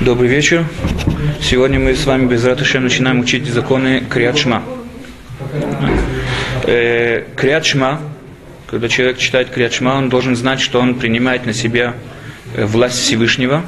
[0.00, 0.64] Добрый вечер.
[1.42, 4.62] Сегодня мы с вами без ратышем начинаем учить законы Криат Шма.
[6.64, 8.00] Э, Криат Шма,
[8.66, 11.96] когда человек читает Криат Шма, он должен знать, что он принимает на себя
[12.54, 13.62] э, власть Всевышнего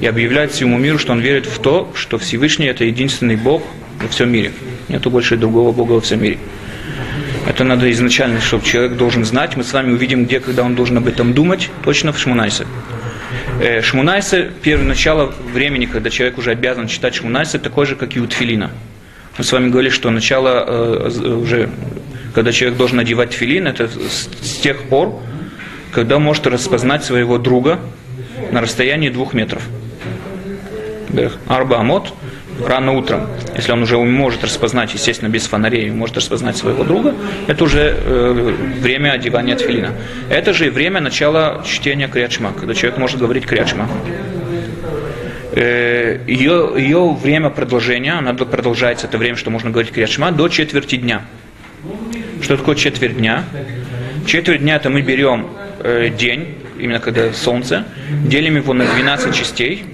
[0.00, 3.62] и объявляет всему миру, что он верит в то, что Всевышний это единственный Бог
[4.02, 4.50] во всем мире.
[4.88, 6.38] Нету больше другого Бога во всем мире.
[7.46, 9.56] Это надо изначально, чтобы человек должен знать.
[9.56, 12.66] Мы с вами увидим, где, когда он должен об этом думать, точно в Шмунайсе.
[13.60, 18.20] Э, Шмунайса, первое начало времени, когда человек уже обязан читать Шмунайса, такое же, как и
[18.20, 18.70] у Тфилина.
[19.36, 21.68] Мы с вами говорили, что начало э, уже,
[22.34, 25.20] когда человек должен одевать тфилин, это с, с тех пор,
[25.92, 27.80] когда может распознать своего друга
[28.52, 29.62] на расстоянии двух метров.
[31.48, 32.12] Арба Амот,
[32.64, 37.14] рано утром, если он уже может распознать, естественно, без фонарей, может распознать своего друга,
[37.46, 38.32] это уже э,
[38.80, 39.92] время одевания тфилина.
[40.30, 43.88] Это же время начала чтения крячма, когда человек может говорить крячма.
[45.52, 50.96] Э, ее, ее время продолжения, она продолжается, это время, что можно говорить крячма, до четверти
[50.96, 51.22] дня.
[52.42, 53.44] Что такое четверть дня?
[54.26, 55.48] Четверть дня это мы берем
[55.80, 57.84] э, день, именно когда солнце,
[58.26, 59.84] делим его на 12 частей,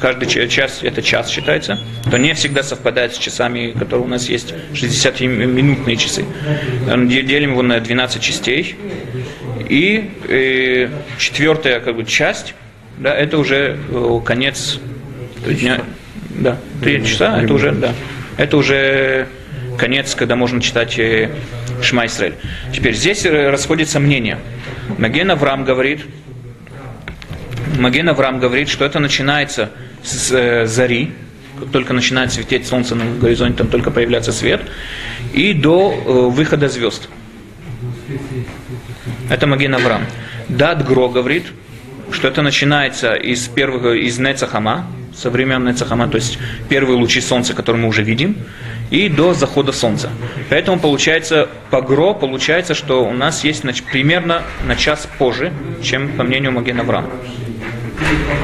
[0.00, 1.78] каждый час это час считается,
[2.10, 6.24] то не всегда совпадает с часами, которые у нас есть, 60-минутные часы.
[6.86, 8.76] Делим его на 12 частей.
[9.68, 10.88] И э,
[11.18, 12.54] четвертая как бы, часть,
[12.98, 14.78] да, это уже э, конец
[15.46, 15.80] дня.
[16.30, 17.94] Да, три часа, это уже, да,
[18.36, 19.28] это уже
[19.78, 21.30] конец, когда можно читать э,
[21.82, 22.34] Шма Исраэль.
[22.72, 24.38] Теперь здесь э, расходится мнение.
[24.98, 26.00] Маген Авраам говорит,
[27.78, 29.70] Маген Авраам говорит, что это начинается
[30.02, 31.12] с э, зари,
[31.58, 34.60] как только начинает светить солнце на горизонте, там только появляется свет,
[35.32, 37.08] и до э, выхода звезд.
[39.30, 40.06] Это Маген Авраам.
[40.48, 41.44] Дат Гро говорит,
[42.10, 44.86] что это начинается из первого, из Нецахама,
[45.16, 48.36] со времен Нецахама, то есть первые лучи солнца, которые мы уже видим,
[48.90, 50.10] и до захода солнца.
[50.50, 55.52] Поэтому получается, по ГРО получается, что у нас есть значит, примерно на час позже,
[55.82, 57.10] чем по мнению Маген Авраама.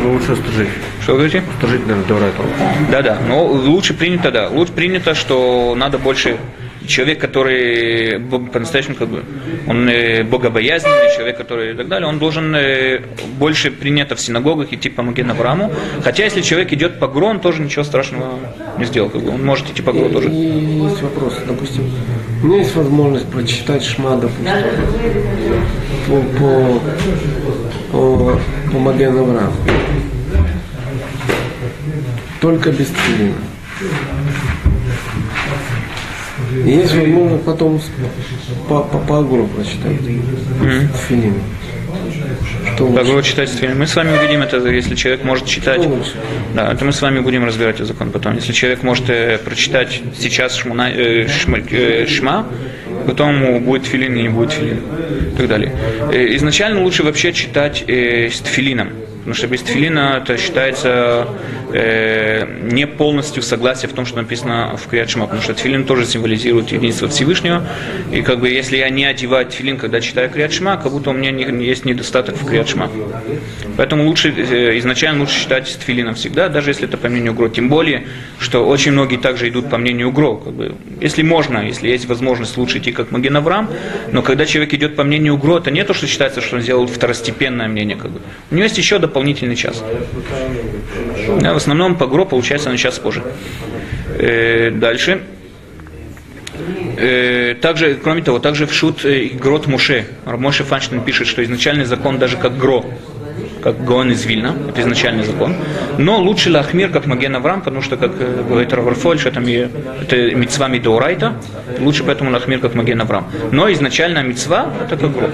[0.03, 0.69] Ну, лучше стужить.
[1.03, 1.43] Что вы говорите?
[1.59, 2.49] Стужить, наверное, до этого.
[2.91, 4.49] Да-да, но лучше принято, да.
[4.49, 6.39] Лучше принято, что надо больше
[6.87, 8.19] человек, который
[8.53, 9.23] по-настоящему как бы,
[9.67, 13.01] он э, богобоязненный, человек, который и так далее, он должен э,
[13.39, 15.73] больше принято в синагогах идти по Маген Аврааму.
[16.03, 18.39] Хотя, если человек идет по Гро, он тоже ничего страшного
[18.79, 19.11] не сделал.
[19.11, 19.31] Как бы.
[19.31, 20.29] Он может идти по Гро тоже.
[20.29, 21.91] Есть вопрос, допустим,
[22.43, 24.47] у меня есть возможность прочитать Шма, допустим,
[26.07, 26.81] по, по,
[27.93, 28.39] по,
[28.73, 29.53] по Маген Аврааму.
[32.41, 33.35] Только без тфилина.
[36.65, 37.81] И есть возможность потом
[38.69, 39.93] по, по, по прочитать.
[39.93, 40.89] Mm-hmm.
[41.09, 41.35] Филин.
[42.81, 43.79] По Агуру читать филин.
[43.79, 45.87] Мы с вами увидим это, если человек может читать.
[46.55, 48.37] Да, это мы с вами будем разбирать этот закон потом.
[48.37, 52.47] Если человек может э, прочитать сейчас шмуна, э, шма, э, шма,
[53.07, 54.81] потом будет филин и не будет филин.
[55.35, 55.75] И так далее.
[56.11, 58.89] Э, изначально лучше вообще читать э, с тфилином.
[59.19, 61.29] Потому что без тфилина это считается
[61.73, 66.73] э, не полностью согласие в том, что написано в Криадшма, потому что тфилин тоже символизирует
[66.73, 67.67] единство Всевышнего.
[68.13, 71.31] И как бы если я не одеваю тфилин, когда читаю Криадшма, как будто у меня
[71.31, 72.91] не, есть недостаток в Криадшма.
[73.77, 77.49] Поэтому лучше, э, изначально лучше читать с тфилином всегда, даже если это по мнению ГРО.
[77.49, 78.07] Тем более,
[78.39, 80.37] что очень многие также идут по мнению ГРО.
[80.37, 83.71] Как бы, если можно, если есть возможность, лучше идти как Маген Авраам,
[84.13, 86.87] но когда человек идет по мнению ГРО, это не то, что считается, что он сделал
[86.87, 87.97] второстепенное мнение.
[87.97, 88.21] Как бы.
[88.51, 89.83] У него есть еще дополнительный час.
[91.41, 93.23] Да, в основном по ГРО получается на час позже.
[94.19, 95.23] Э, дальше.
[96.97, 101.85] Э, также, кроме того, также в шут э, Грот Муше, Моше Фанштейн пишет, что изначальный
[101.85, 102.85] закон даже как ГРО,
[103.63, 105.55] как Гоан из Вильна, это изначальный закон.
[105.99, 110.35] Но лучше Лахмир, как Маген Авраам, потому что, как э, говорит Раварфоль, что там это
[110.35, 111.35] митцва Мидоурайта,
[111.79, 113.27] лучше поэтому Лахмир, как Маген Авраам.
[113.53, 115.29] Но изначально митцва, это как Гро.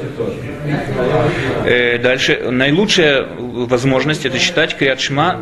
[1.65, 5.41] Э, дальше, наилучшая возможность это читать Криадшма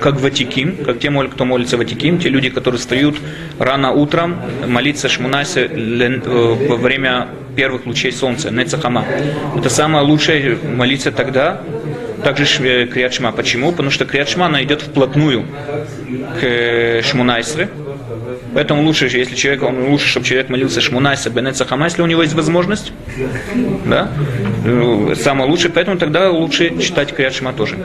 [0.00, 3.16] как Ватиким, как те, кто молится Ватиким, те люди, которые встают
[3.58, 4.36] рано утром,
[4.66, 9.04] молиться Шмунасе э, во время первых лучей солнца, Нецахама.
[9.56, 11.60] Это самое лучшее молиться тогда,
[12.24, 13.32] также э, Криадшма.
[13.32, 13.70] Почему?
[13.72, 15.44] Потому что Криадшма, она идет вплотную
[16.40, 17.68] к э, Шмунайсре.
[18.54, 22.22] Поэтому лучше, если человек, он лучше, чтобы человек молился Шмунайса, Бенеца Хама, если у него
[22.22, 22.92] есть возможность.
[23.86, 24.10] Да?
[24.64, 27.76] Э, самое лучшее, поэтому тогда лучше читать Криадшма тоже.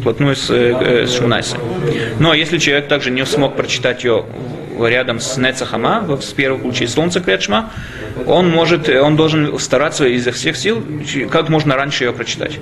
[0.00, 1.58] Вплотную с, с Шмунайсой.
[2.20, 4.24] Но если человек также не смог прочитать ее
[4.80, 7.70] рядом с Нецахама, с первых лучей солнца Криадшма,
[8.26, 10.82] он может, он должен стараться изо всех сил,
[11.30, 12.60] как можно раньше ее прочитать.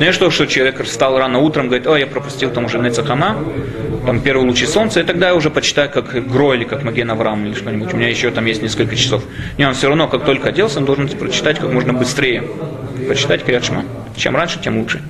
[0.00, 3.36] Не что, что человек встал рано утром, говорит, о, я пропустил там уже Нецахана,
[4.06, 7.46] там первые лучи солнца, и тогда я уже почитаю как Гро или как Маген Авраам
[7.46, 7.92] или что-нибудь.
[7.92, 9.22] У меня еще там есть несколько часов.
[9.58, 12.44] Не, он все равно, как только оделся, он должен прочитать как можно быстрее.
[13.06, 13.84] Прочитать Криадшма.
[14.16, 15.02] Чем раньше, тем лучше.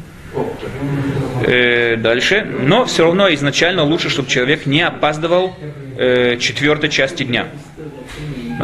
[1.46, 2.46] Э, дальше.
[2.60, 5.56] Но все равно изначально лучше, чтобы человек не опаздывал
[5.96, 7.46] э, четвертой части дня.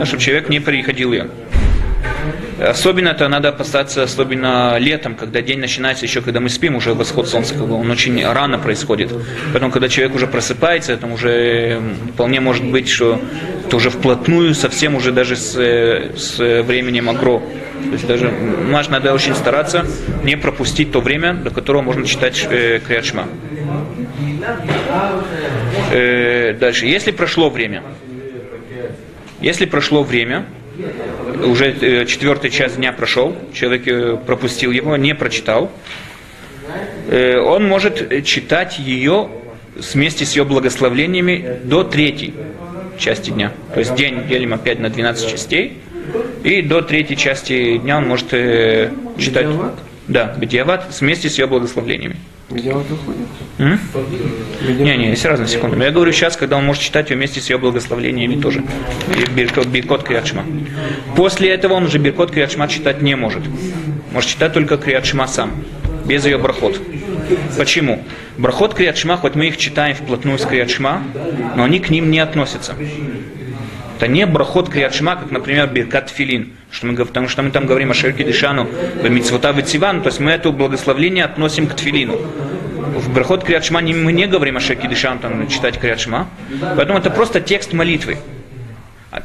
[0.04, 1.28] Чтобы человек не приходил ее.
[2.60, 7.28] Особенно это надо опасаться, особенно летом, когда день начинается еще, когда мы спим, уже восход
[7.28, 9.12] солнца, как бы он очень рано происходит.
[9.52, 11.80] Поэтому, когда человек уже просыпается, это уже
[12.14, 13.20] вполне может быть, что
[13.66, 17.40] это уже вплотную, совсем уже даже с, с временем агро.
[17.84, 19.84] То есть даже маш, надо очень стараться
[20.22, 23.26] не пропустить то время, до которого можно читать э, Криадшма.
[25.92, 26.86] Э, дальше.
[26.86, 27.82] Если прошло время,
[29.40, 30.46] если прошло время,
[31.44, 35.70] уже э, четвертый час дня прошел, человек э, пропустил его, не прочитал,
[37.08, 39.28] э, он может читать ее
[39.76, 42.34] вместе с ее благословлениями до третьей
[42.98, 43.52] части дня.
[43.72, 45.78] То есть день делим опять на 12 частей,
[46.44, 48.30] и до третьей части дня он может
[49.18, 49.46] читать...
[50.06, 52.16] Да, Бедиават вместе с ее благословлениями.
[52.50, 53.28] Он выходит?
[53.58, 55.82] Не, не, есть разные секунды.
[55.82, 58.62] Я говорю сейчас, когда он может читать ее вместе с ее благословениями тоже.
[59.16, 60.44] И Биркот, Биркот Криадшма.
[61.16, 63.42] После этого он уже Биркот Криадшма читать не может.
[64.12, 65.64] Может читать только Криадшма сам,
[66.04, 66.80] без ее брахот.
[67.56, 68.02] Почему?
[68.36, 71.02] Брахот Криадшма, хоть мы их читаем вплотную с Криадшма,
[71.56, 72.74] но они к ним не относятся.
[74.04, 77.90] Это не брахот криадшма, как, например, биркат филин, что мы, потому что мы там говорим
[77.90, 78.68] о шерке дышану,
[79.02, 82.18] митцвота витсиван, то есть мы это благословление относим к тфилину.
[82.18, 86.28] В брахот криадшма мы не говорим о шерке дышану, там читать криадшма,
[86.76, 88.18] поэтому это просто текст молитвы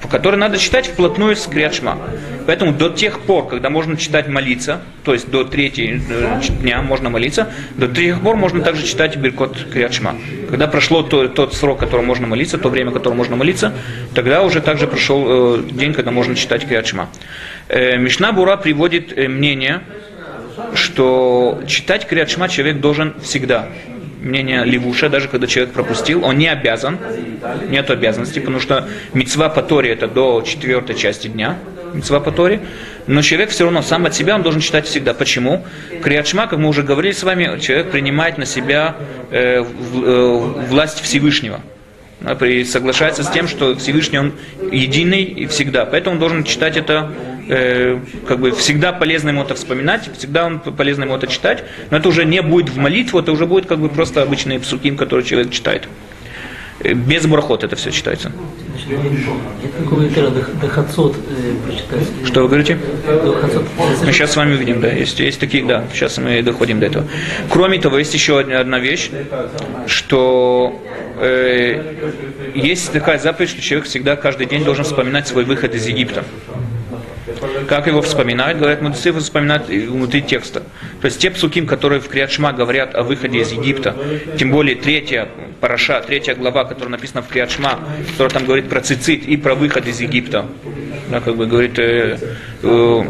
[0.09, 1.97] который надо читать вплотную с Криадшма.
[2.45, 6.00] Поэтому до тех пор, когда можно читать молиться, то есть до третьего
[6.62, 10.15] дня можно молиться, до тех пор можно также читать Биркот Криадшма.
[10.50, 13.74] Когда прошло то, тот срок, который можно молиться, то время, которое можно молиться,
[14.13, 17.09] тогда уже также прошел э, день, когда можно читать Криадшма.
[17.68, 19.81] Э, Мишна Бура приводит э, мнение,
[20.74, 23.69] что читать Криадшма человек должен всегда
[24.19, 26.98] мнение Левуша, даже когда человек пропустил, он не обязан,
[27.69, 31.57] нет обязанности, потому что мецва по Торе это до четвертой части дня,
[31.94, 32.62] мецва по Торе,
[33.07, 35.13] но человек все равно сам от себя он должен читать всегда.
[35.13, 35.66] Почему?
[36.04, 38.95] Криадшма, как мы уже говорили с вами, человек принимает на себя
[39.31, 40.38] э, в, э,
[40.68, 41.62] власть Всевышнего.
[42.42, 44.33] И соглашается с тем, что Всевышний он
[44.71, 45.86] единый и всегда.
[45.86, 47.13] Поэтому он должен читать это
[47.48, 51.98] э, как бы всегда полезно ему это вспоминать, всегда он полезно ему это читать, но
[51.98, 55.24] это уже не будет в молитву, это уже будет как бы просто обычный псуким, который
[55.24, 55.88] человек читает.
[56.81, 58.33] Э, Без брахот это все читается.
[61.65, 62.07] Прочитать.
[62.25, 62.80] Что вы говорите?
[64.06, 67.07] Мы сейчас с вами увидим, да, есть, есть такие, да, сейчас мы доходим до этого.
[67.50, 69.12] Кроме того, есть еще одна, одна вещь,
[69.86, 70.81] что
[71.19, 71.95] э,
[72.56, 76.24] есть такая заповедь, что человек всегда каждый день должен вспоминать свой выход из Египта.
[77.67, 80.63] Как его вспоминают, говорят, мудрецы его вспоминают внутри текста.
[81.01, 83.95] То есть те псуким, которые в Криадшма говорят о выходе из Египта,
[84.37, 85.27] тем более третья
[85.59, 87.80] параша, третья глава, которая написана в Криадшма,
[88.11, 90.45] которая там говорит про цицит и про выход из Египта,
[91.09, 92.18] да, как бы говорит э,
[92.63, 93.04] э,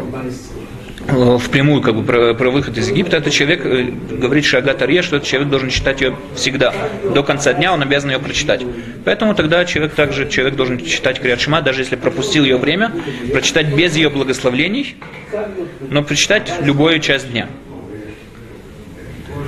[1.38, 5.16] впрямую как бы про, про выход из Египта, это человек э, говорит Шагат Арье, что
[5.16, 6.72] этот человек должен читать ее всегда.
[7.14, 8.62] До конца дня он обязан ее прочитать.
[9.04, 12.92] Поэтому тогда человек также человек должен читать Криадшма, даже если пропустил ее время,
[13.32, 14.96] прочитать без ее благословлений,
[15.88, 17.48] но прочитать любую часть дня.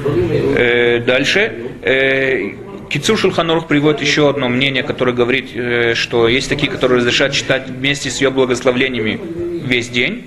[0.04, 1.52] Э, дальше.
[1.82, 2.52] Э,
[2.92, 7.68] Кицур Шульханорух приводит еще одно мнение, которое говорит, э, что есть такие, которые разрешают читать
[7.68, 9.18] вместе с ее благословлениями
[9.64, 10.24] весь день.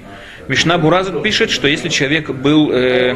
[0.47, 3.15] Мишна Бураза пишет, что если человек был э,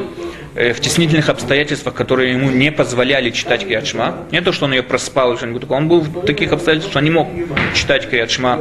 [0.56, 5.32] в теснительных обстоятельствах, которые ему не позволяли читать Криадшма, не то, что он ее проспал
[5.32, 7.28] или что-нибудь такое, он был в таких обстоятельствах, что не мог
[7.74, 8.60] читать Криадшма,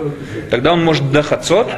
[0.50, 1.68] тогда он может до хацот,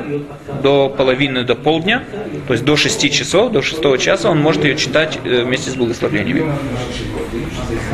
[0.63, 2.03] до половины, до полдня,
[2.47, 5.75] то есть до 6 часов, до 6 часа, он может ее читать э, вместе с
[5.75, 6.45] благословениями.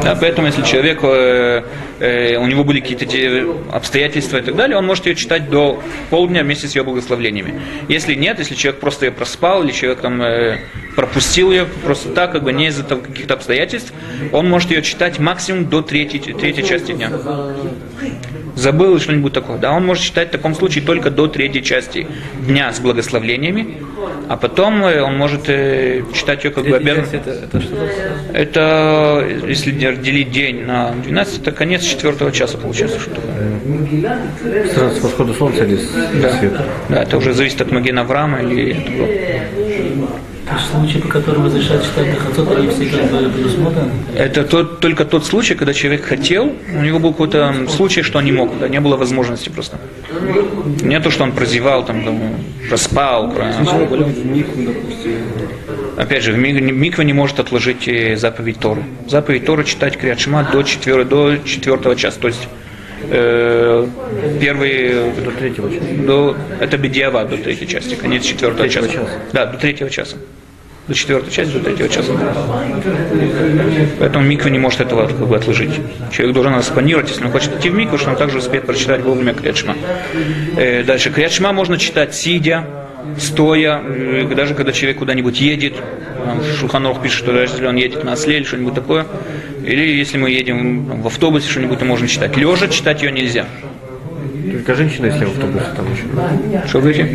[0.02, 1.62] Да, поэтому, если человек, э,
[2.00, 5.82] э, у него были какие-то те обстоятельства и так далее, он может ее читать до
[6.10, 7.60] полдня вместе с ее благословениями.
[7.88, 10.58] Если нет, если человек просто ее проспал, или человек там э,
[10.94, 13.92] пропустил ее просто так, как бы не из-за каких-то обстоятельств,
[14.32, 17.10] он может ее читать максимум до третьей, третьей части дня.
[18.56, 19.58] Забыл что-нибудь такое.
[19.58, 22.06] Да, он может читать в таком случае только до третьей части
[22.46, 23.82] дня с благословениями,
[24.28, 27.04] а потом э, он может э, читать ее как бы обязан.
[27.12, 27.76] Это, это что
[28.32, 32.98] Это, если делить день на 12, это конец четвертого часа получается.
[32.98, 34.68] Что такое.
[34.72, 35.90] Сразу с восхода солнца или с
[36.22, 36.32] Да.
[36.38, 36.64] света?
[36.88, 40.10] да, это уже зависит от Магена Авраама или от
[40.70, 43.92] случаи, по которым разрешают читать Дахацот, они все как бы предусмотрены?
[44.14, 48.24] Это тот, только тот случай, когда человек хотел, у него был какой-то случай, что он
[48.24, 49.78] не мог, да, не было возможности просто.
[50.82, 52.20] Не то, что он прозевал, там, там,
[52.68, 53.52] проспал, про-.
[55.96, 58.84] Опять же, Миква не может отложить э, заповедь Торы.
[59.08, 61.04] Заповедь Торы читать Криадшма до, четвер...
[61.04, 62.20] до четвертого часа.
[62.20, 62.48] То есть
[63.10, 63.86] э,
[64.40, 65.12] первый...
[65.24, 65.84] До третьего часа.
[66.06, 66.36] До...
[66.60, 68.88] Это бедиава до третьей части, конец четвертого часа.
[69.32, 70.16] Да, до третьего часа.
[70.88, 72.12] До четвертой части, до третьего часа.
[73.98, 75.80] Поэтому Миква не может этого как бы, отложить.
[76.12, 79.02] Человек должен нас планировать, если он хочет идти в Микву, что он также успеет прочитать
[79.02, 79.74] вовремя Криадшма.
[80.56, 81.10] Э, дальше.
[81.10, 82.64] Криадшма можно читать сидя,
[83.18, 83.82] стоя,
[84.34, 85.74] даже когда человек куда-нибудь едет,
[86.24, 89.06] там, Шулханов пишет, что даже если он едет на осле или что-нибудь такое,
[89.66, 92.36] или если мы едем в автобусе, что-нибудь, то можно читать.
[92.36, 93.46] Лежа читать ее нельзя.
[94.52, 96.68] Только женщина, если в автобусе там еще.
[96.68, 97.08] Что говорите?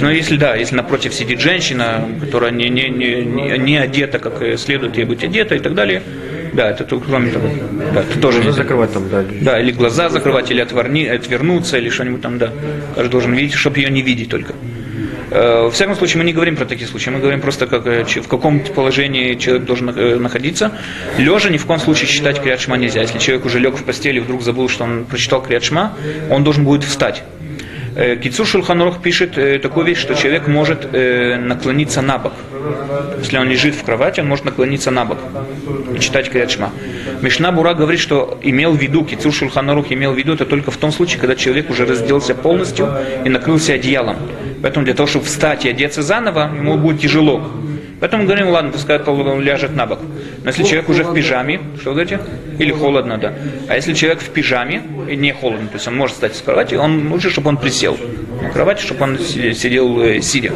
[0.00, 4.96] Ну, если да, если напротив сидит женщина, которая не, не, не, не, одета, как следует
[4.96, 6.02] ей быть одета и так далее,
[6.54, 7.48] да, это то- кроме того,
[7.94, 8.52] да, это тоже нельзя.
[8.52, 9.24] закрывать там, да.
[9.40, 12.50] Да, или глаза закрывать, или отверни, отвернуться, или что-нибудь там, да.
[12.94, 14.54] Каждый должен видеть, чтобы ее не видеть только.
[15.32, 18.04] Э, Во всяком случае, мы не говорим про такие случаи, мы говорим просто, как, э,
[18.04, 20.72] в каком положении человек должен э, находиться.
[21.16, 23.00] Лежа ни в коем случае считать криадшма нельзя.
[23.00, 25.96] Если человек уже лег в постели и вдруг забыл, что он прочитал криадшма,
[26.30, 27.22] он должен будет встать.
[28.22, 32.32] Кицур Шульханорух пишет такую вещь, что человек может наклониться на бок.
[33.18, 35.18] Если он лежит в кровати, он может наклониться на бок
[35.94, 36.70] и читать Криадшма.
[37.20, 40.76] Мишна Бура говорит, что имел в виду, Кицур Шульханорух имел в виду, это только в
[40.76, 42.88] том случае, когда человек уже разделся полностью
[43.24, 44.16] и накрылся одеялом.
[44.62, 47.42] Поэтому для того, чтобы встать и одеться заново, ему будет тяжело.
[48.00, 50.00] Поэтому мы говорим, ладно, пускай он ляжет на бок.
[50.42, 52.20] Но если человек уже в пижаме, что вы говорите?
[52.58, 53.32] Или холодно, да.
[53.68, 56.74] А если человек в пижаме, и не холодно, то есть он может встать с кровати,
[56.74, 57.96] он лучше, чтобы он присел
[58.42, 60.52] на кровати, чтобы он си- сидел э, сидя.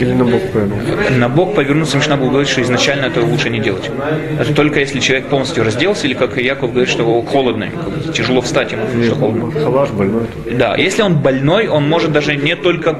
[0.00, 1.10] Или на бок повернулся.
[1.10, 3.90] На бок повернуться Мишна будет говорить, что изначально это лучше не делать.
[4.40, 8.40] Это только если человек полностью разделся, или как Яков говорит, что холодно, как бы тяжело
[8.40, 9.50] встать ему, потому что холодно.
[9.52, 10.22] Халаш больной.
[10.52, 12.98] Да, если он больной, он может даже не только,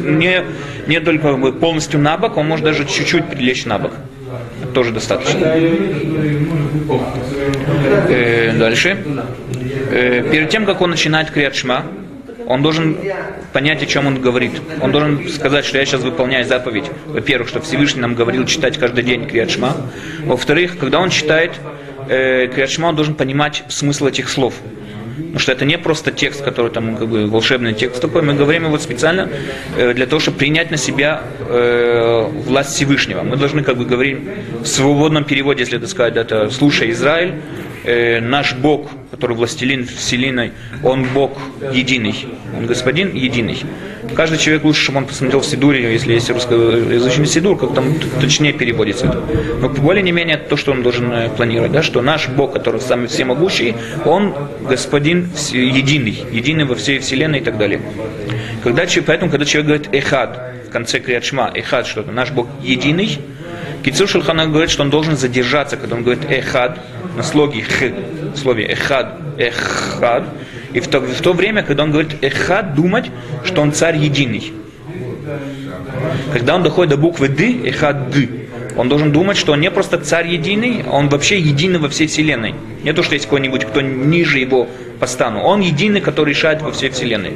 [0.00, 0.44] не,
[0.86, 3.92] не только полностью на бок, он может даже чуть-чуть прилечь на бок.
[4.62, 5.40] Это тоже достаточно.
[8.08, 8.96] Э, дальше.
[9.90, 11.84] Э, перед тем, как он начинает криадшма,
[12.50, 12.98] он должен
[13.52, 14.60] понять, о чем он говорит.
[14.80, 16.90] Он должен сказать, что я сейчас выполняю заповедь.
[17.06, 19.76] Во-первых, что Всевышний нам говорил читать каждый день криадшма.
[20.24, 21.52] Во-вторых, когда он читает
[22.08, 24.54] э, криадшма, он должен понимать смысл этих слов.
[25.16, 28.22] Потому что это не просто текст, который там как бы волшебный текст такой.
[28.22, 29.28] Мы говорим его специально
[29.76, 33.22] э, для того, чтобы принять на себя э, власть Всевышнего.
[33.22, 34.18] Мы должны как бы говорить
[34.60, 37.34] в свободном переводе, если это сказать, это «Слушай, Израиль,
[37.84, 41.38] э, наш Бог, который властелин вселенной, Он Бог
[41.72, 42.14] единый,
[42.56, 43.58] Он Господин единый».
[44.14, 48.52] Каждый человек лучше, чтобы он посмотрел в Сидуре, если есть русскоязычный Сидур, как там точнее
[48.52, 49.22] переводится это.
[49.60, 52.80] Но более не менее то, что он должен э, планировать, да, что наш Бог, который
[52.80, 57.80] самый всемогущий, Он Господин единый, единый во всей вселенной и так далее.
[58.64, 63.18] Когда, поэтому, когда человек говорит «эхад» в конце криадшма, «эхад» что-то, наш Бог единый,
[63.82, 66.78] Кицур Шульхана говорит, что он должен задержаться, когда он говорит «эхад»,
[67.16, 67.92] на слоге «х»,
[68.34, 70.24] в слове «эхад», «эхад»,
[70.72, 73.10] и в то, в то время, когда он говорит «эхад», думать,
[73.44, 74.52] что он царь единый.
[76.32, 78.28] Когда он доходит до буквы «д», «эхад», «д»,
[78.76, 82.06] он должен думать, что он не просто царь единый, а он вообще единый во всей
[82.06, 82.54] вселенной.
[82.82, 84.68] Не то, что есть какой-нибудь, кто ниже его
[84.98, 85.40] по стану.
[85.40, 87.32] Он единый, который решает во всей вселенной.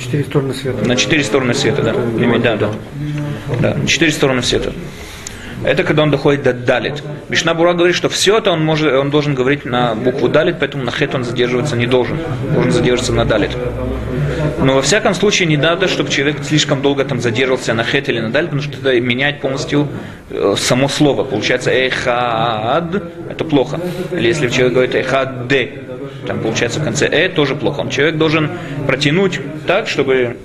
[0.00, 0.88] Четыре стороны света.
[0.88, 1.92] На четыре стороны света, да.
[2.38, 2.70] Да, да.
[3.60, 4.72] Да, на четыре стороны света.
[5.64, 7.02] Это когда он доходит до далит.
[7.28, 10.84] Мишна Бура говорит, что все это он, может, он должен говорить на букву далит, поэтому
[10.84, 12.18] на хет он задерживаться не должен.
[12.54, 13.50] Должен задерживаться на далит.
[14.62, 18.20] Но во всяком случае не надо, чтобы человек слишком долго там задерживался на хет или
[18.20, 19.88] на далит, потому что это меняет полностью
[20.30, 21.24] э, само слово.
[21.24, 23.80] Получается эхад, это плохо.
[24.12, 25.82] Или если человек говорит эхад де,
[26.26, 27.80] там получается в конце э тоже плохо.
[27.80, 28.50] Он человек должен
[28.86, 30.36] протянуть так, чтобы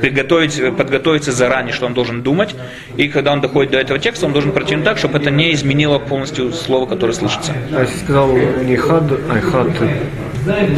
[0.00, 2.54] приготовить, подготовиться заранее, что он должен думать.
[2.96, 5.98] И когда он доходит до этого текста, он должен протянуть так, чтобы это не изменило
[5.98, 7.52] полностью слово, которое слышится.
[7.76, 9.68] А если сказал не хад, а хад,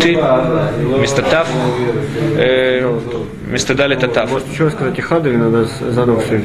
[0.01, 0.17] Ты
[0.97, 1.49] вместо тав,
[2.37, 2.99] э,
[3.47, 4.31] вместо дали это тав.
[4.31, 6.41] может еще сказать хад, или надо заново все?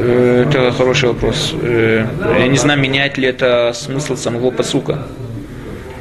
[0.00, 1.54] Э, Это хороший вопрос.
[1.62, 2.04] Э,
[2.38, 4.98] Я не знаю, меняет ли это смысл самого посука.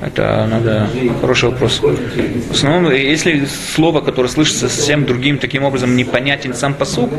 [0.02, 0.90] Это надо
[1.20, 1.82] хороший вопрос.
[1.82, 7.10] В основном, если слово, которое слышится совсем другим таким образом, непонятен сам посук,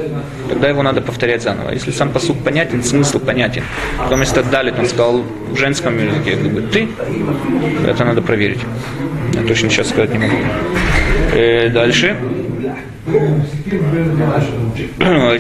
[0.49, 1.73] тогда его надо повторять заново.
[1.73, 3.65] Если сам посук понятен, смысл понятен.
[3.99, 6.89] Потом вместо далит он сказал в женском языке, как бы ты,
[7.87, 8.61] это надо проверить.
[9.35, 10.37] Я точно сейчас сказать не могу.
[11.35, 12.17] Э, дальше.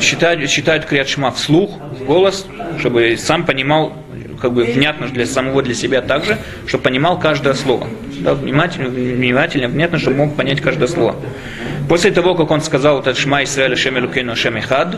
[0.00, 1.70] читают, читают Криат Шма вслух,
[2.06, 2.46] голос,
[2.78, 3.92] чтобы сам понимал,
[4.40, 7.86] как бы внятно для самого для себя также, чтобы понимал каждое слово.
[8.20, 11.16] Да, внимательно, внимательно, внятно, чтобы мог понять каждое слово.
[11.88, 14.96] После того, как он сказал этот Шма Исраэля Шем Элукейну Шем Ихад,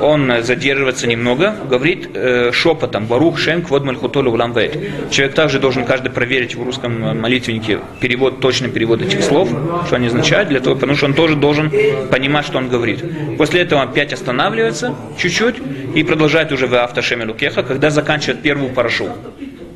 [0.00, 5.10] он задерживается немного, говорит э, шепотом «Барух Шем Квод Мальхутолу Улам Вейт».
[5.10, 9.48] Человек также должен каждый проверить в русском э, молитвеннике перевод, точный перевод этих слов,
[9.86, 11.70] что они означают, для того, потому что он тоже должен
[12.10, 13.04] понимать, что он говорит.
[13.38, 15.56] После этого опять останавливается чуть-чуть
[15.94, 19.08] и продолжает уже в автошеме Лукеха, когда заканчивает первую парашу.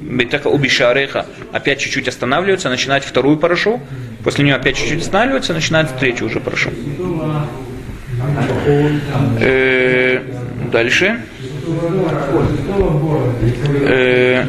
[0.00, 3.80] Бетаха убишареха опять чуть-чуть останавливается, начинает вторую парашу,
[4.24, 6.70] после нее опять чуть-чуть останавливается, начинает третью уже парашу.
[9.40, 10.20] Э,
[10.72, 11.20] дальше.
[13.82, 14.44] Э,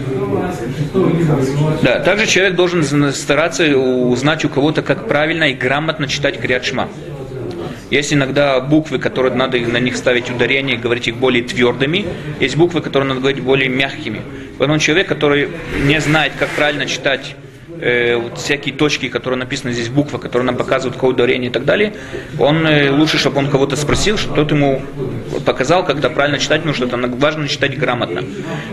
[1.81, 6.89] да, также человек должен стараться узнать у кого-то, как правильно и грамотно читать Криат Шма.
[7.89, 12.05] Есть иногда буквы, которые надо на них ставить ударение, говорить их более твердыми.
[12.39, 14.21] Есть буквы, которые надо говорить более мягкими.
[14.57, 15.49] Поэтому человек, который
[15.83, 17.35] не знает, как правильно читать
[17.81, 21.65] э, вот всякие точки, которые написаны здесь, буквы, которые нам показывают какое ударение и так
[21.65, 21.93] далее,
[22.39, 24.81] он э, лучше, чтобы он кого-то спросил, чтобы тот ему
[25.45, 28.23] показал, когда правильно читать, потому что это важно читать грамотно.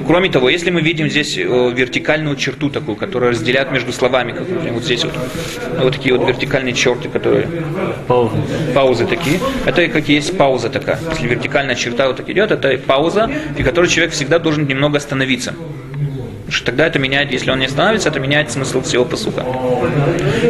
[0.06, 4.48] Кроме того, если мы видим здесь э, вертикальную черту такую, которая разделяет между словами, как,
[4.48, 5.14] например, вот здесь вот,
[5.80, 7.48] вот такие вот вертикальные черты, которые
[8.06, 8.36] Пауза.
[8.74, 9.40] паузы такие.
[9.66, 10.98] Это как есть пауза такая.
[11.10, 15.54] Если вертикальная черта вот так идет, это пауза, при которой человек всегда должен немного остановиться.
[16.48, 19.44] Что тогда это меняет, если он не остановится, это меняет смысл всего посука.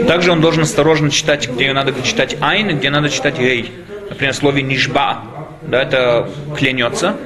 [0.06, 3.72] Также он должен осторожно читать, где надо читать айн, где надо читать гей.
[4.08, 5.24] Например, в слове נשבע,
[5.62, 7.16] да, это клянется,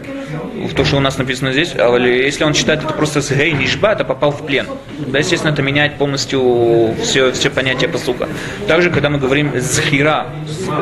[0.69, 3.53] в то, что у нас написано здесь, а если он читает это просто с гей
[3.53, 4.67] נשבה, это попал в плен.
[4.99, 8.29] Да, естественно, это меняет полностью все, все понятие посука.
[8.67, 10.27] Также, когда мы говорим זכירה,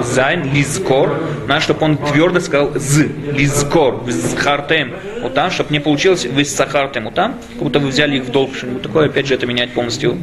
[0.03, 6.27] зайн, לזכור, надо, чтобы он твердо сказал з, לזכור, זכרתם, вот там, чтобы не получилось
[6.27, 9.47] ושכרתם, вот там, как будто вы взяли их в долг, что-нибудь такое, опять же, это
[9.47, 10.23] меняет полностью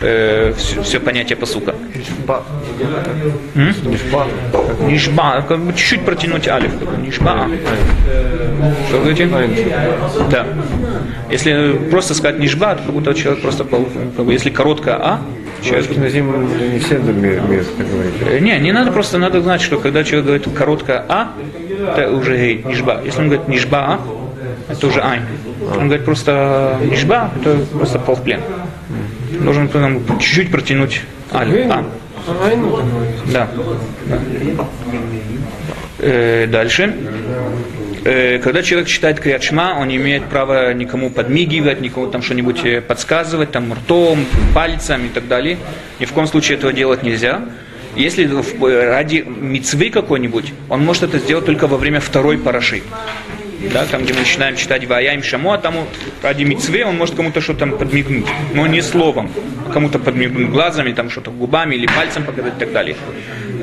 [0.00, 1.74] э, все, все понятие посука.
[4.86, 7.48] Нишба, как бы чуть-чуть протянуть алиф, нишба.
[8.88, 9.28] Что вы говорите?
[10.30, 10.46] Да.
[11.30, 15.20] Если просто сказать нишба, то как будто человек просто, пол- как бы, если короткое а,
[15.62, 16.38] человек На зиму
[16.72, 17.66] не все так говорить.
[18.26, 21.32] Э, Не, не надо просто, надо знать, что когда человек говорит короткое а,
[21.96, 23.00] это уже гей, нишба.
[23.04, 25.22] Если он говорит нишба а, это уже айн.
[25.76, 28.40] Он говорит просто нишба, это просто пол в плен.
[29.30, 31.70] Должен потом чуть-чуть протянуть алиф.
[31.70, 31.84] А.
[33.32, 33.48] Да.
[35.98, 36.94] Э, дальше.
[38.04, 42.80] Э, когда человек читает Криачма, он не имеет права никому подмигивать, никому там что-нибудь э,
[42.80, 45.58] подсказывать, там ртом, пальцем и так далее.
[45.98, 47.42] Ни в коем случае этого делать нельзя.
[47.96, 48.30] Если
[48.62, 52.82] ради мицвы какой-нибудь, он может это сделать только во время второй параши.
[53.60, 55.74] Да, там, где мы начинаем читать Ваяем Шамо, там
[56.22, 59.30] ради мицвы он может кому-то что-то там подмигнуть, но не словом,
[59.66, 62.96] а кому-то подмигнуть глазами, там что-то губами или пальцем показать и так далее.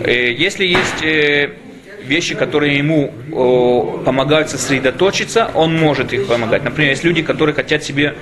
[0.04, 1.52] Э, Если есть э,
[2.04, 3.14] вещи, которые ему
[4.06, 6.64] помогают сосредоточиться, он может их помогать.
[6.64, 8.16] Например, есть люди, которые хотят себе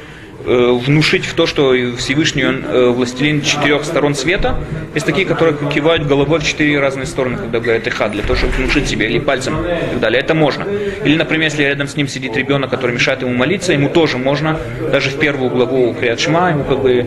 [0.45, 4.60] внушить в то, что Всевышний он э, властелин четырех сторон света.
[4.93, 8.53] Есть такие, которые кивают головой в четыре разные стороны, когда говорят иха, для того, чтобы
[8.53, 10.21] внушить себе, или пальцем и так далее.
[10.21, 10.65] Это можно.
[11.06, 14.60] Или, например, если рядом с ним сидит ребенок, который мешает ему молиться, ему тоже можно,
[14.91, 17.06] даже в первую главу Криат Шма, ему как бы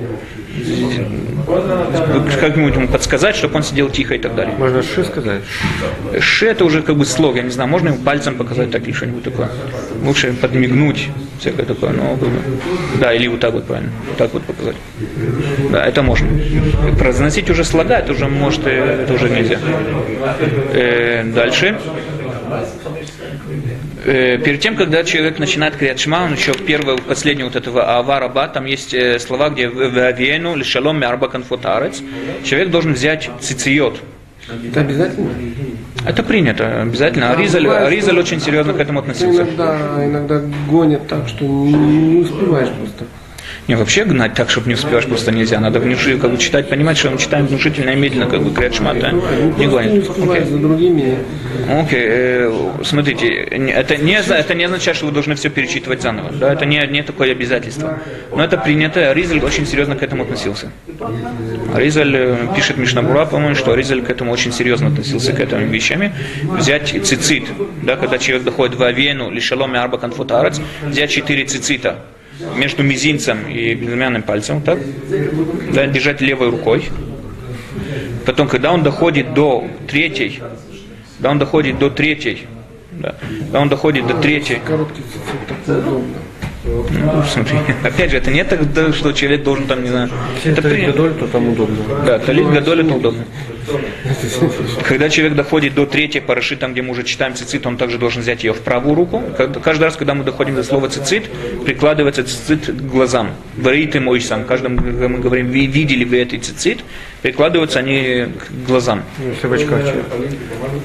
[2.40, 4.54] как-нибудь ему подсказать, чтобы он сидел тихо и так далее.
[4.58, 5.42] Можно ши сказать?
[6.18, 8.92] Ш это уже как бы слог, я не знаю, можно ему пальцем показать так или
[8.92, 9.48] что-нибудь такое.
[10.02, 12.40] Лучше подмигнуть, всякое такое, но как бы,
[13.00, 14.76] да, или вот так вот правильно, вот так вот показать.
[15.70, 16.28] Да, это можно.
[16.98, 19.58] Произносить уже слога, это уже может, э, это уже нельзя.
[20.72, 21.78] Э, дальше.
[24.04, 28.46] Э, перед тем, когда человек начинает криат шма, он еще первое, последнее вот этого авараба,
[28.46, 32.02] там есть э, слова, где вавиену лишалом мярба конфутарец.
[32.44, 34.00] Человек должен взять цициот,
[34.48, 35.30] Это обязательно?
[36.06, 37.32] Это принято, обязательно.
[37.32, 39.42] Аризаль, Аризаль очень серьезно к этому относился.
[39.42, 43.04] Иногда, иногда гонят так, что не, не успеваешь просто.
[43.68, 45.58] Не, вообще гнать так, чтобы не успеваешь, просто нельзя.
[45.58, 48.74] Надо внушить, как бы читать, понимать, что мы читаем внушительно и медленно, как бы крят
[48.74, 49.12] шмата.
[49.58, 50.08] Не гонит.
[50.10, 51.18] Окей.
[51.68, 52.52] Окей, э,
[52.84, 56.30] смотрите, это не, это не означает, что вы должны все перечитывать заново.
[56.30, 57.98] Да, это не, не такое обязательство.
[58.34, 59.12] Но это принято.
[59.12, 60.70] Ризаль очень серьезно к этому относился.
[61.74, 66.12] Ризаль э, пишет Мишнабура, по-моему, что Ризаль к этому очень серьезно относился к этим вещами.
[66.44, 67.44] Взять цицит,
[67.82, 72.04] да, когда человек доходит в Авену, лишалом и арба конфутарец, взять четыре цицита
[72.56, 74.78] между мизинцем и безымянным пальцем, так,
[75.72, 76.88] да, держать левой рукой,
[78.24, 80.42] потом, когда он доходит до третьей,
[81.16, 82.46] когда он доходит до третьей,
[82.92, 83.16] да,
[83.52, 86.25] он доходит до третьей, Короткий цицит.
[86.66, 88.60] Ну, смотри, опять же, это не так,
[88.94, 90.92] что человек должен там, не знаю, Если это принято.
[90.92, 91.76] гадоль, то там удобно.
[92.04, 93.24] Да, талит гадоль это удобно.
[94.88, 98.22] Когда человек доходит до третьей параши, там, где мы уже читаем цицит, он также должен
[98.22, 99.22] взять ее в правую руку.
[99.62, 101.24] Каждый раз, когда мы доходим до слова цицит,
[101.64, 103.30] прикладывается цицит к глазам.
[103.56, 104.44] Варит и мой сам.
[104.44, 106.78] Каждый, когда мы говорим, «Ви- видели вы этот цицит,
[107.22, 109.02] прикладываются они к глазам.
[109.18, 109.80] Ну, Если в очках.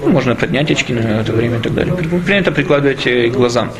[0.03, 1.93] Ну, можно поднять очки на это время и так далее.
[1.95, 3.71] При- Принято прикладывать э, к глазам.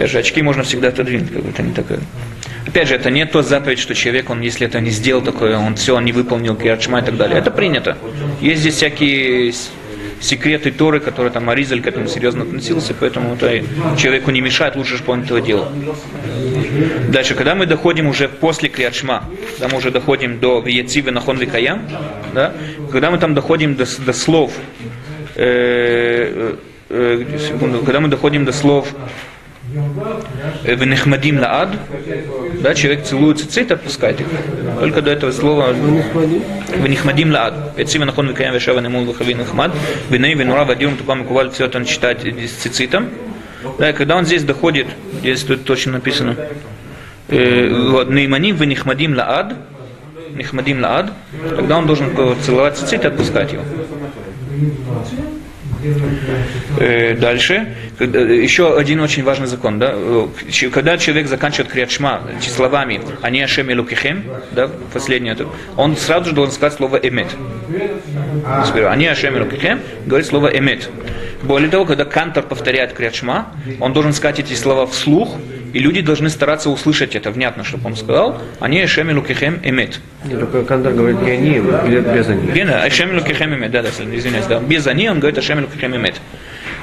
[0.00, 2.00] Опять же, очки можно всегда отодвинуть, как бы это не такое.
[2.66, 5.74] Опять же, это не то заповедь, что человек, он, если это не сделал такое, он
[5.74, 7.38] все, он не выполнил киарчма и так далее.
[7.38, 7.98] Это принято.
[8.40, 9.52] Есть здесь всякие
[10.18, 13.62] секреты Торы, которые там Аризаль к этому серьезно относился, поэтому это
[13.98, 15.68] человеку не мешает, лучше же он этого делал.
[17.10, 19.24] Дальше, когда мы доходим уже после Криачма,
[19.58, 21.86] когда мы уже доходим до Вияцивы Нахон Викаям,
[22.32, 22.54] да,
[22.90, 24.54] когда мы там доходим до, до слов,
[25.34, 26.56] э,
[26.88, 28.88] э, э, секунду, когда мы доходим до слов
[30.64, 31.70] Венехмадим лаад,
[32.60, 34.26] да, человек целует цицит, отпускает их.
[34.80, 37.54] Только до этого слова Венехмадим лаад.
[37.78, 39.72] Яцива нахон викаям вешава немул вахави нахмад.
[40.08, 43.10] Веней венура вадирум тупа микуваль, все это он читает с цицитом.
[43.78, 44.86] Да, и когда он здесь доходит,
[45.20, 46.36] здесь тут точно написано,
[47.28, 47.68] э,
[48.08, 49.54] Нейманим венехмадим лаад,
[50.34, 51.12] Нехмадим лаад,
[51.50, 52.10] тогда он должен
[52.42, 53.62] целовать цицит и отпускать его.
[56.78, 57.74] Э, Дальше.
[58.00, 59.78] Еще один очень важный закон.
[59.78, 59.92] Да?
[59.94, 60.26] Э,
[60.72, 65.36] Когда человек заканчивает криатшма словами «Они Ашем Элукихем», да, последнее,
[65.76, 67.28] он сразу же должен сказать слово «эмет».
[68.88, 70.88] «Они Ашем Элукихем» говорит слово «эмет».
[71.42, 75.36] Более того, когда кантор повторяет криатшма, он должен сказать эти слова вслух,
[75.72, 80.00] и люди должны стараться услышать это внятно, чтобы он сказал «Они Ашем Элукихем Эмет».
[80.66, 82.50] Кандар говорит не они, без, они.
[82.50, 84.60] Верно, Ашем Элукихем Эмет, да, да, извиняюсь, да.
[84.60, 86.20] Без они он говорит Ашем Элукихем Эмет.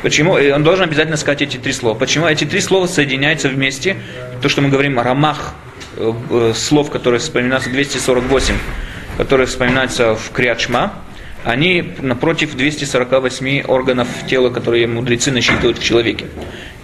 [0.04, 0.38] Почему?
[0.38, 1.98] И Он должен обязательно сказать эти три слова.
[1.98, 2.28] Почему?
[2.28, 3.98] Эти три слова соединяются вместе.
[4.42, 5.56] То, что мы говорим рамах
[5.96, 8.54] э, э, слов, которые вспоминаются 248,
[9.18, 10.94] которые вспоминаются в Криачма,
[11.44, 16.26] они напротив 248 органов тела, которые мудрецы насчитывают в человеке.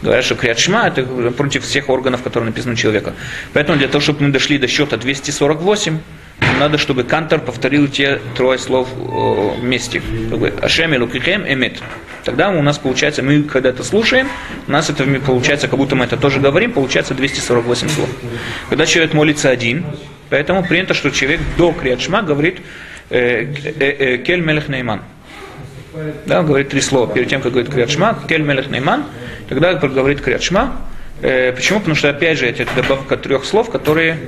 [0.03, 3.13] Говорят, что Криачма это против всех органов, которые написаны у человека.
[3.53, 5.99] Поэтому для того, чтобы мы дошли до счета 248,
[6.41, 10.01] нам надо, чтобы Кантор повторил те трое слов э, вместе.
[10.61, 11.81] Ашем Элукихем Эмет.
[12.25, 14.27] Тогда у нас получается, мы когда это слушаем,
[14.67, 18.09] у нас это получается, как будто мы это тоже говорим, получается 248 слов.
[18.69, 19.85] Когда человек молится один,
[20.29, 22.59] поэтому принято, что человек до Криадшма говорит
[23.09, 23.45] э,
[23.79, 25.01] э, Кель Мелех Нейман.
[26.25, 27.07] Да, он говорит три слова.
[27.13, 29.05] Перед тем, как говорит Криадшма, Кель Мелех Нейман,
[29.47, 30.77] тогда говорит Криадшма.
[31.21, 31.79] Э, почему?
[31.79, 34.19] Потому что, опять же, это добавка трех слов, которые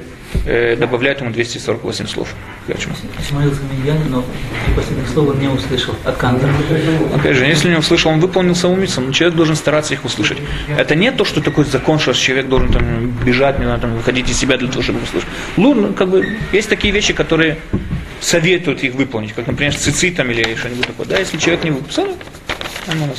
[0.46, 2.30] э, добавляют ему 248 слов.
[3.32, 4.24] Молился Миньян, но
[4.76, 6.54] последних слов он не услышал от Кантора.
[7.14, 10.38] Опять же, если не услышал, он выполнил саму миссу, но человек должен стараться их услышать.
[10.78, 14.30] Это не то, что такой закон, что человек должен там, бежать, не знаю, там, выходить
[14.30, 15.30] из себя для того, чтобы услышать.
[15.58, 17.58] Ну, ну, как бы, есть такие вещи, которые
[18.22, 21.08] советуют их выполнить, как, например, с цицитом или что-нибудь такое.
[21.08, 22.18] Да, если человек не выполнил,
[22.88, 23.14] нормально.